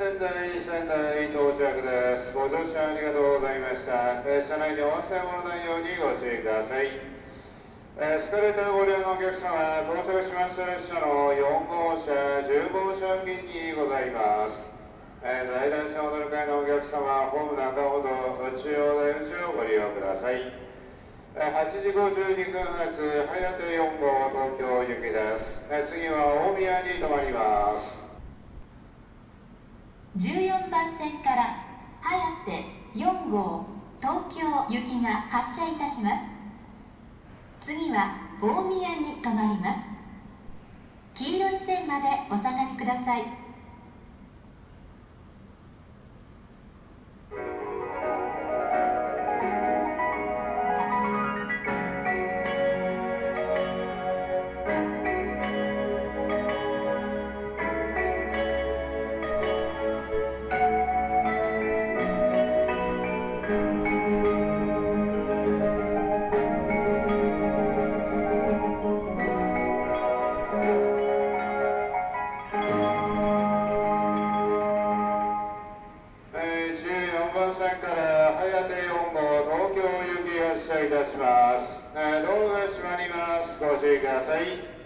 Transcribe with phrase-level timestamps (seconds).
[0.00, 2.32] 台仙台到着です。
[2.32, 4.24] ご乗車ありがとうございました。
[4.24, 6.88] えー車内で音声ものないようにご注意ください。
[8.00, 12.16] えーエスカレーターご利用のお客様、到着しました列車の4号車、
[12.48, 14.72] 10号車付近にございます。
[15.20, 20.48] えー在来線お乗り換えのお客様、ホーム中ほど中央大内をご利用ください。
[21.36, 25.68] えー8時52分発、早手4号東京行きです。
[25.68, 27.49] えー次は大宮に停まります。
[30.16, 31.56] 14番線から
[32.00, 32.64] 早手
[32.98, 33.62] 4号
[34.00, 36.24] 東京行きが発車いたします。
[37.60, 39.78] 次は大宮に停まります。
[41.14, 43.24] 黄色い線までお下がりください。
[80.84, 81.84] いたします。
[81.94, 83.60] えードアが閉まります。
[83.60, 84.79] ご注意ください。